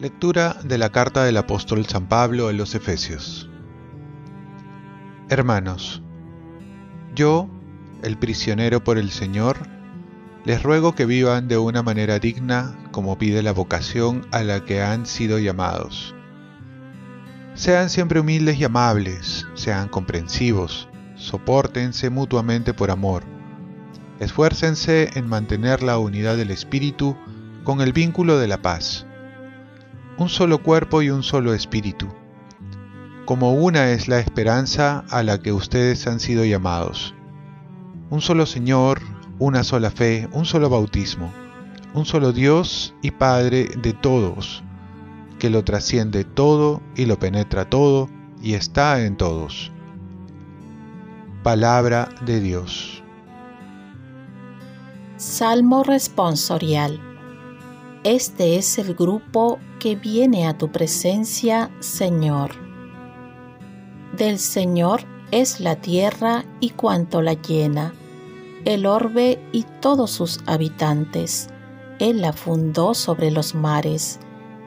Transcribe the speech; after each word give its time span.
Lectura 0.00 0.56
de 0.62 0.76
la 0.76 0.90
carta 0.90 1.24
del 1.24 1.36
apóstol 1.36 1.86
San 1.86 2.08
Pablo 2.08 2.48
a 2.48 2.52
los 2.52 2.74
Efesios 2.74 3.48
Hermanos, 5.30 6.02
yo, 7.14 7.48
el 8.02 8.18
prisionero 8.18 8.84
por 8.84 8.98
el 8.98 9.10
Señor, 9.10 9.56
les 10.44 10.62
ruego 10.62 10.94
que 10.94 11.06
vivan 11.06 11.48
de 11.48 11.56
una 11.56 11.82
manera 11.82 12.18
digna 12.18 12.76
como 12.92 13.16
pide 13.16 13.42
la 13.42 13.52
vocación 13.52 14.26
a 14.32 14.42
la 14.42 14.66
que 14.66 14.82
han 14.82 15.06
sido 15.06 15.38
llamados. 15.38 16.14
Sean 17.54 17.90
siempre 17.90 18.20
humildes 18.20 18.58
y 18.58 18.64
amables, 18.64 19.46
sean 19.54 19.88
comprensivos, 19.88 20.88
soportense 21.16 22.10
mutuamente 22.10 22.74
por 22.74 22.90
amor. 22.90 23.22
Esfuércense 24.20 25.10
en 25.14 25.28
mantener 25.28 25.82
la 25.82 25.98
unidad 25.98 26.36
del 26.36 26.50
espíritu 26.50 27.16
con 27.64 27.80
el 27.80 27.92
vínculo 27.92 28.38
de 28.38 28.48
la 28.48 28.62
paz 28.62 29.06
un 30.16 30.28
solo 30.28 30.62
cuerpo 30.62 31.02
y 31.02 31.10
un 31.10 31.22
solo 31.22 31.54
espíritu, 31.54 32.08
como 33.24 33.54
una 33.54 33.90
es 33.90 34.06
la 34.06 34.20
esperanza 34.20 35.04
a 35.10 35.22
la 35.22 35.40
que 35.40 35.52
ustedes 35.52 36.06
han 36.06 36.20
sido 36.20 36.44
llamados. 36.44 37.14
Un 38.10 38.20
solo 38.20 38.46
Señor, 38.46 39.00
una 39.38 39.64
sola 39.64 39.90
fe, 39.90 40.28
un 40.32 40.44
solo 40.44 40.70
bautismo, 40.70 41.32
un 41.94 42.04
solo 42.04 42.32
Dios 42.32 42.94
y 43.02 43.10
Padre 43.10 43.68
de 43.76 43.92
todos, 43.92 44.62
que 45.44 45.50
lo 45.50 45.62
trasciende 45.62 46.24
todo 46.24 46.80
y 46.96 47.04
lo 47.04 47.18
penetra 47.18 47.68
todo 47.68 48.08
y 48.42 48.54
está 48.54 49.04
en 49.04 49.14
todos. 49.14 49.70
Palabra 51.42 52.08
de 52.24 52.40
Dios. 52.40 53.02
Salmo 55.18 55.82
responsorial. 55.82 56.98
Este 58.04 58.56
es 58.56 58.78
el 58.78 58.94
grupo 58.94 59.58
que 59.78 59.96
viene 59.96 60.46
a 60.46 60.56
tu 60.56 60.72
presencia, 60.72 61.70
Señor. 61.80 62.52
Del 64.16 64.38
Señor 64.38 65.02
es 65.30 65.60
la 65.60 65.76
tierra 65.76 66.46
y 66.58 66.70
cuanto 66.70 67.20
la 67.20 67.34
llena, 67.34 67.92
el 68.64 68.86
orbe 68.86 69.38
y 69.52 69.66
todos 69.82 70.10
sus 70.10 70.40
habitantes. 70.46 71.48
Él 71.98 72.22
la 72.22 72.32
fundó 72.32 72.94
sobre 72.94 73.30
los 73.30 73.54
mares, 73.54 74.20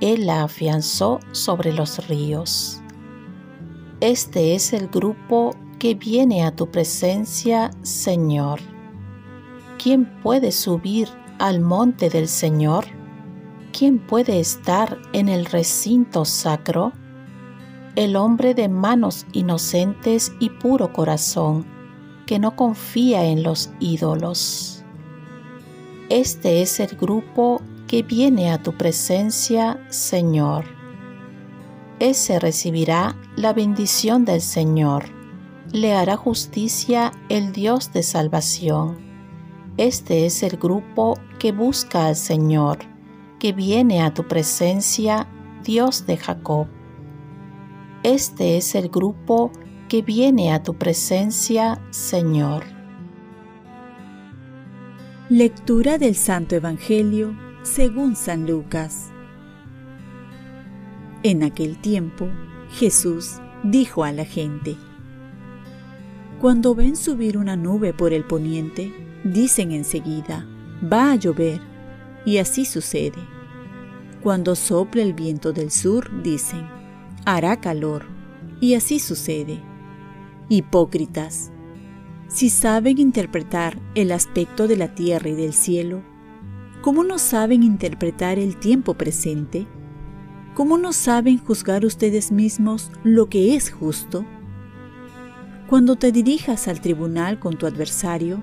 Él 0.00 0.26
la 0.26 0.42
afianzó 0.42 1.20
sobre 1.32 1.72
los 1.72 2.06
ríos. 2.08 2.80
Este 4.00 4.54
es 4.54 4.72
el 4.72 4.88
grupo 4.88 5.54
que 5.78 5.94
viene 5.94 6.44
a 6.44 6.54
tu 6.54 6.70
presencia, 6.70 7.70
Señor. 7.82 8.60
¿Quién 9.82 10.20
puede 10.22 10.52
subir 10.52 11.08
al 11.38 11.60
monte 11.60 12.10
del 12.10 12.28
Señor? 12.28 12.84
¿quién 13.76 13.98
puede 13.98 14.38
estar 14.38 14.98
en 15.12 15.28
el 15.28 15.46
recinto 15.46 16.24
sacro? 16.24 16.92
El 17.96 18.14
hombre 18.16 18.54
de 18.54 18.68
manos 18.68 19.26
inocentes 19.32 20.32
y 20.38 20.50
puro 20.50 20.92
corazón, 20.92 21.66
que 22.26 22.38
no 22.38 22.54
confía 22.54 23.24
en 23.24 23.42
los 23.42 23.70
ídolos. 23.80 24.84
Este 26.08 26.62
es 26.62 26.78
el 26.80 26.96
grupo 26.96 27.60
que 27.86 28.02
viene 28.02 28.50
a 28.50 28.62
tu 28.62 28.76
presencia, 28.76 29.78
Señor. 29.88 30.64
Ese 31.98 32.38
recibirá 32.38 33.16
la 33.36 33.52
bendición 33.52 34.24
del 34.24 34.40
Señor. 34.40 35.04
Le 35.72 35.94
hará 35.94 36.16
justicia 36.16 37.12
el 37.28 37.52
Dios 37.52 37.92
de 37.92 38.02
salvación. 38.02 38.98
Este 39.76 40.26
es 40.26 40.42
el 40.42 40.56
grupo 40.56 41.18
que 41.38 41.52
busca 41.52 42.06
al 42.06 42.16
Señor 42.16 42.94
que 43.44 43.52
viene 43.52 44.02
a 44.02 44.14
tu 44.14 44.26
presencia, 44.26 45.26
Dios 45.62 46.06
de 46.06 46.16
Jacob. 46.16 46.66
Este 48.02 48.56
es 48.56 48.74
el 48.74 48.88
grupo 48.88 49.52
que 49.86 50.00
viene 50.00 50.50
a 50.50 50.62
tu 50.62 50.78
presencia, 50.78 51.78
Señor. 51.90 52.64
Lectura 55.28 55.98
del 55.98 56.14
Santo 56.14 56.54
Evangelio 56.54 57.36
según 57.64 58.14
San 58.14 58.46
Lucas. 58.46 59.10
En 61.22 61.42
aquel 61.42 61.78
tiempo, 61.78 62.28
Jesús 62.70 63.40
dijo 63.62 64.04
a 64.04 64.12
la 64.12 64.26
gente, 64.26 64.76
Cuando 66.42 66.74
ven 66.74 66.94
subir 66.94 67.38
una 67.38 67.56
nube 67.56 67.94
por 67.94 68.12
el 68.12 68.24
poniente, 68.24 68.92
dicen 69.24 69.72
enseguida, 69.72 70.46
va 70.92 71.12
a 71.12 71.16
llover, 71.16 71.62
y 72.26 72.36
así 72.36 72.66
sucede. 72.66 73.18
Cuando 74.22 74.54
sopla 74.56 75.02
el 75.02 75.14
viento 75.14 75.54
del 75.54 75.70
sur, 75.70 76.22
dicen, 76.22 76.68
hará 77.24 77.60
calor. 77.60 78.04
Y 78.60 78.74
así 78.74 78.98
sucede. 78.98 79.62
Hipócritas, 80.48 81.50
si 82.28 82.50
saben 82.50 82.98
interpretar 82.98 83.80
el 83.94 84.12
aspecto 84.12 84.68
de 84.68 84.76
la 84.76 84.94
tierra 84.94 85.30
y 85.30 85.34
del 85.34 85.52
cielo, 85.54 86.02
¿cómo 86.84 87.02
no 87.02 87.16
saben 87.16 87.62
interpretar 87.62 88.38
el 88.38 88.58
tiempo 88.58 88.92
presente? 88.92 89.66
¿Cómo 90.54 90.76
no 90.76 90.92
saben 90.92 91.38
juzgar 91.38 91.84
ustedes 91.86 92.30
mismos 92.30 92.92
lo 93.02 93.30
que 93.30 93.56
es 93.56 93.70
justo? 93.70 94.26
Cuando 95.66 95.96
te 95.96 96.12
dirijas 96.12 96.68
al 96.68 96.82
tribunal 96.82 97.40
con 97.40 97.56
tu 97.56 97.66
adversario, 97.66 98.42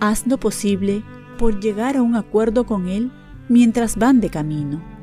haz 0.00 0.26
lo 0.26 0.40
posible 0.40 1.04
por 1.38 1.60
llegar 1.60 1.98
a 1.98 2.02
un 2.02 2.16
acuerdo 2.16 2.64
con 2.64 2.88
él 2.88 3.12
mientras 3.50 3.96
van 3.96 4.20
de 4.20 4.30
camino 4.30 4.96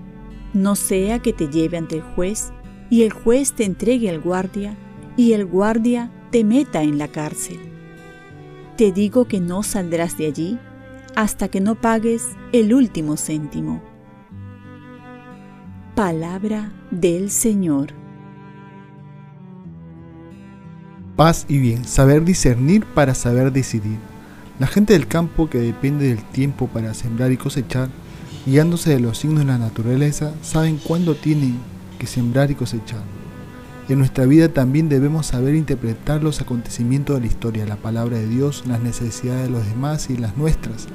no 0.53 0.75
sea 0.75 1.19
que 1.19 1.33
te 1.33 1.49
lleve 1.49 1.77
ante 1.77 1.97
el 1.97 2.01
juez 2.01 2.53
y 2.89 3.01
el 3.03 3.11
juez 3.11 3.53
te 3.53 3.65
entregue 3.65 4.09
al 4.09 4.19
guardia 4.19 4.77
y 5.17 5.33
el 5.33 5.45
guardia 5.45 6.11
te 6.31 6.43
meta 6.43 6.83
en 6.83 6.97
la 6.97 7.07
cárcel. 7.07 7.59
Te 8.77 8.91
digo 8.91 9.25
que 9.25 9.39
no 9.39 9.63
saldrás 9.63 10.17
de 10.17 10.27
allí 10.27 10.59
hasta 11.15 11.47
que 11.47 11.61
no 11.61 11.75
pagues 11.75 12.29
el 12.51 12.73
último 12.73 13.17
céntimo. 13.17 13.81
Palabra 15.95 16.71
del 16.91 17.29
Señor. 17.29 17.93
Paz 21.15 21.45
y 21.47 21.59
bien, 21.59 21.85
saber 21.85 22.23
discernir 22.23 22.85
para 22.85 23.13
saber 23.13 23.51
decidir. 23.51 23.99
La 24.59 24.67
gente 24.67 24.93
del 24.93 25.07
campo 25.07 25.49
que 25.49 25.59
depende 25.59 26.07
del 26.07 26.23
tiempo 26.23 26.67
para 26.67 26.93
sembrar 26.93 27.31
y 27.31 27.37
cosechar 27.37 27.89
guiándose 28.45 28.89
de 28.89 28.99
los 28.99 29.17
signos 29.17 29.39
de 29.39 29.45
la 29.45 29.57
naturaleza, 29.57 30.33
saben 30.41 30.77
cuándo 30.77 31.15
tienen 31.15 31.57
que 31.97 32.07
sembrar 32.07 32.51
y 32.51 32.55
cosechar. 32.55 33.03
En 33.89 33.99
nuestra 33.99 34.25
vida 34.25 34.47
también 34.47 34.87
debemos 34.87 35.27
saber 35.27 35.55
interpretar 35.55 36.23
los 36.23 36.39
acontecimientos 36.39 37.15
de 37.15 37.21
la 37.21 37.27
historia, 37.27 37.65
la 37.65 37.75
palabra 37.75 38.17
de 38.17 38.27
Dios, 38.27 38.63
las 38.65 38.79
necesidades 38.79 39.43
de 39.43 39.49
los 39.49 39.65
demás 39.65 40.09
y 40.09 40.15
las 40.15 40.37
nuestras, 40.37 40.87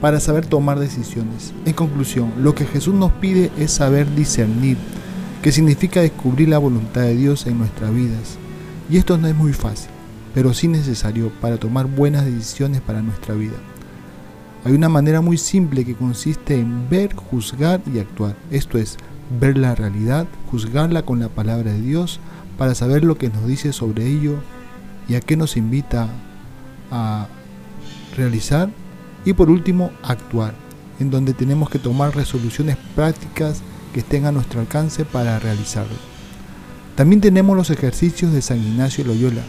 para 0.00 0.18
saber 0.18 0.44
tomar 0.44 0.80
decisiones. 0.80 1.54
En 1.64 1.72
conclusión, 1.74 2.32
lo 2.40 2.54
que 2.54 2.64
Jesús 2.64 2.94
nos 2.94 3.12
pide 3.12 3.52
es 3.58 3.70
saber 3.70 4.12
discernir, 4.16 4.76
que 5.40 5.52
significa 5.52 6.00
descubrir 6.00 6.48
la 6.48 6.58
voluntad 6.58 7.02
de 7.02 7.14
Dios 7.14 7.46
en 7.46 7.58
nuestras 7.58 7.94
vidas. 7.94 8.38
Y 8.90 8.96
esto 8.96 9.18
no 9.18 9.28
es 9.28 9.36
muy 9.36 9.52
fácil, 9.52 9.90
pero 10.34 10.52
sí 10.52 10.66
necesario 10.66 11.30
para 11.40 11.58
tomar 11.58 11.86
buenas 11.86 12.24
decisiones 12.24 12.80
para 12.80 13.02
nuestra 13.02 13.36
vida. 13.36 13.56
Hay 14.64 14.72
una 14.72 14.88
manera 14.88 15.20
muy 15.20 15.38
simple 15.38 15.84
que 15.84 15.94
consiste 15.94 16.58
en 16.58 16.90
ver, 16.90 17.14
juzgar 17.14 17.80
y 17.86 18.00
actuar. 18.00 18.34
Esto 18.50 18.78
es, 18.78 18.96
ver 19.40 19.58
la 19.58 19.74
realidad, 19.74 20.26
juzgarla 20.50 21.02
con 21.02 21.20
la 21.20 21.28
palabra 21.28 21.72
de 21.72 21.80
Dios 21.80 22.20
para 22.58 22.74
saber 22.74 23.04
lo 23.04 23.18
que 23.18 23.28
nos 23.28 23.46
dice 23.46 23.72
sobre 23.72 24.06
ello 24.06 24.36
y 25.08 25.14
a 25.14 25.20
qué 25.20 25.36
nos 25.36 25.56
invita 25.56 26.08
a 26.90 27.26
realizar. 28.16 28.70
Y 29.24 29.32
por 29.32 29.50
último, 29.50 29.90
actuar, 30.02 30.54
en 31.00 31.10
donde 31.10 31.34
tenemos 31.34 31.68
que 31.68 31.78
tomar 31.78 32.14
resoluciones 32.14 32.76
prácticas 32.94 33.62
que 33.92 34.00
estén 34.00 34.24
a 34.26 34.32
nuestro 34.32 34.60
alcance 34.60 35.04
para 35.04 35.38
realizarlo. 35.38 35.96
También 36.94 37.20
tenemos 37.20 37.56
los 37.56 37.70
ejercicios 37.70 38.32
de 38.32 38.40
San 38.40 38.58
Ignacio 38.58 39.04
Loyola, 39.04 39.42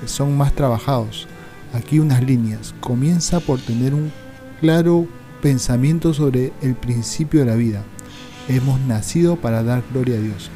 que 0.00 0.08
son 0.08 0.36
más 0.36 0.52
trabajados. 0.54 1.28
Aquí 1.72 1.98
unas 1.98 2.22
líneas. 2.22 2.74
Comienza 2.80 3.40
por 3.40 3.60
tener 3.60 3.94
un 3.94 4.12
claro 4.60 5.06
pensamiento 5.42 6.14
sobre 6.14 6.52
el 6.62 6.74
principio 6.74 7.40
de 7.40 7.46
la 7.46 7.54
vida. 7.54 7.84
Hemos 8.48 8.80
nacido 8.80 9.36
para 9.36 9.62
dar 9.62 9.82
gloria 9.92 10.16
a 10.16 10.20
Dios. 10.20 10.50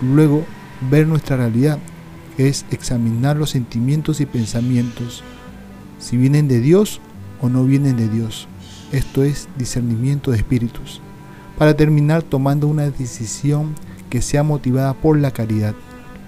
Luego, 0.00 0.44
ver 0.90 1.06
nuestra 1.06 1.36
realidad, 1.36 1.78
es 2.38 2.64
examinar 2.70 3.36
los 3.36 3.50
sentimientos 3.50 4.20
y 4.20 4.26
pensamientos, 4.26 5.22
si 5.98 6.16
vienen 6.16 6.48
de 6.48 6.60
Dios 6.60 7.00
o 7.40 7.48
no 7.48 7.64
vienen 7.64 7.96
de 7.96 8.08
Dios. 8.08 8.48
Esto 8.92 9.24
es 9.24 9.48
discernimiento 9.58 10.30
de 10.30 10.38
espíritus. 10.38 11.00
Para 11.58 11.74
terminar 11.74 12.22
tomando 12.22 12.68
una 12.68 12.88
decisión 12.88 13.74
que 14.08 14.22
sea 14.22 14.42
motivada 14.42 14.94
por 14.94 15.18
la 15.18 15.32
caridad, 15.32 15.74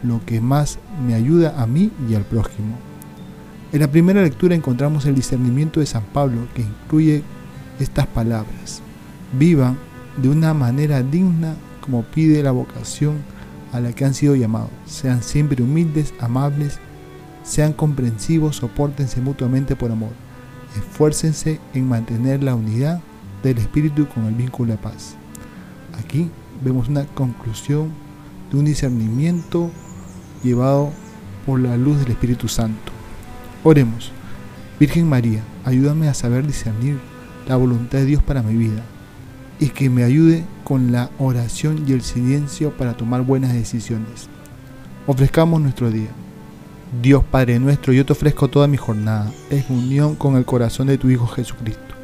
lo 0.02 0.20
que 0.26 0.40
más 0.40 0.78
me 1.06 1.14
ayuda 1.14 1.54
a 1.60 1.66
mí 1.66 1.90
y 2.08 2.14
al 2.14 2.24
prójimo. 2.24 2.76
En 3.72 3.80
la 3.80 3.90
primera 3.90 4.22
lectura 4.22 4.54
encontramos 4.54 5.06
el 5.06 5.14
discernimiento 5.14 5.80
de 5.80 5.86
San 5.86 6.02
Pablo 6.02 6.48
que 6.54 6.62
incluye 6.62 7.22
estas 7.78 8.06
palabras. 8.08 8.82
Vivan 9.38 9.78
de 10.22 10.28
una 10.28 10.52
manera 10.52 11.02
digna 11.02 11.54
como 11.80 12.02
pide 12.02 12.42
la 12.42 12.50
vocación 12.50 13.18
a 13.72 13.80
la 13.80 13.92
que 13.92 14.04
han 14.04 14.14
sido 14.14 14.34
llamados. 14.34 14.70
Sean 14.86 15.22
siempre 15.22 15.62
humildes, 15.62 16.12
amables, 16.20 16.78
sean 17.42 17.72
comprensivos, 17.72 18.56
soportense 18.56 19.20
mutuamente 19.20 19.76
por 19.76 19.90
amor. 19.90 20.10
Esfuércense 20.76 21.58
en 21.74 21.88
mantener 21.88 22.42
la 22.42 22.54
unidad 22.54 23.00
del 23.42 23.58
espíritu 23.58 24.06
con 24.08 24.26
el 24.26 24.34
vínculo 24.34 24.72
de 24.72 24.78
paz. 24.78 25.16
Aquí 25.98 26.30
vemos 26.62 26.88
una 26.88 27.06
conclusión 27.06 27.90
de 28.50 28.58
un 28.58 28.66
discernimiento 28.66 29.70
llevado 30.42 30.90
por 31.46 31.60
la 31.60 31.76
luz 31.76 31.98
del 31.98 32.10
Espíritu 32.10 32.48
Santo. 32.48 32.92
Oremos. 33.64 34.12
Virgen 34.78 35.08
María, 35.08 35.42
ayúdame 35.64 36.08
a 36.08 36.14
saber 36.14 36.46
discernir 36.46 36.98
la 37.46 37.56
voluntad 37.56 37.98
de 37.98 38.06
Dios 38.06 38.22
para 38.22 38.42
mi 38.42 38.56
vida 38.56 38.82
y 39.60 39.68
que 39.68 39.90
me 39.90 40.02
ayude 40.02 40.44
con 40.64 40.90
la 40.90 41.10
oración 41.18 41.84
y 41.86 41.92
el 41.92 42.00
silencio 42.00 42.70
para 42.70 42.96
tomar 42.96 43.22
buenas 43.22 43.52
decisiones. 43.52 44.28
Ofrezcamos 45.06 45.60
nuestro 45.60 45.90
día. 45.90 46.08
Dios 47.02 47.22
Padre 47.22 47.60
nuestro, 47.60 47.92
yo 47.92 48.04
te 48.04 48.14
ofrezco 48.14 48.48
toda 48.48 48.66
mi 48.66 48.78
jornada 48.78 49.30
en 49.50 49.64
unión 49.68 50.16
con 50.16 50.36
el 50.36 50.44
corazón 50.44 50.88
de 50.88 50.98
tu 50.98 51.10
Hijo 51.10 51.26
Jesucristo, 51.26 51.94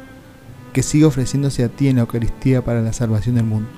que 0.71 0.83
siga 0.83 1.07
ofreciéndose 1.07 1.63
a 1.63 1.69
ti 1.69 1.87
en 1.87 1.97
la 1.97 2.03
Eucaristía 2.03 2.63
para 2.63 2.81
la 2.81 2.93
salvación 2.93 3.35
del 3.35 3.43
mundo. 3.43 3.69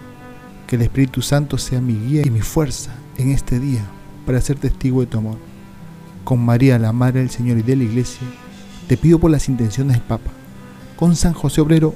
Que 0.68 0.76
el 0.76 0.84
Espíritu 0.84 1.22
Santo 1.24 1.58
sea 1.58 1.82
mi 1.82 1.96
guía 1.96 2.22
y 2.24 2.30
mi 2.30 2.42
fuerza 2.42 2.92
en 3.18 3.32
este 3.32 3.60
día 3.60 3.82
para 4.26 4.42
ser 4.42 4.58
testigo 4.60 5.00
de 5.00 5.08
tu 5.08 5.18
amor. 5.18 5.38
Con 6.26 6.46
María, 6.46 6.78
la 6.78 6.94
Madre 6.94 7.22
del 7.22 7.32
Señor 7.32 7.58
y 7.58 7.64
de 7.64 7.76
la 7.76 7.86
Iglesia, 7.86 8.28
te 8.88 8.98
pido 8.98 9.18
por 9.18 9.32
las 9.32 9.50
intenciones 9.50 9.94
del 9.94 10.06
Papa. 10.06 10.30
Con 10.96 11.16
San 11.16 11.34
José 11.34 11.62
Obrero 11.62 11.96